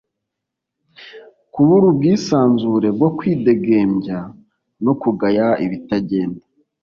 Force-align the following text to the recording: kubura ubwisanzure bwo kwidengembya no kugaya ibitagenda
kubura 1.53 1.85
ubwisanzure 1.91 2.87
bwo 2.95 3.09
kwidengembya 3.17 4.19
no 4.83 4.93
kugaya 5.01 5.47
ibitagenda 5.65 6.43